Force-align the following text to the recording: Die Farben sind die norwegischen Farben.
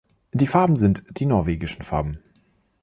Die 0.33 0.47
Farben 0.47 0.77
sind 0.77 1.03
die 1.19 1.27
norwegischen 1.27 1.83
Farben. 1.83 2.23